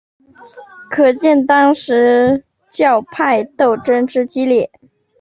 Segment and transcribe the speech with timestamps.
[0.89, 4.71] 可见当时教派斗争之激烈。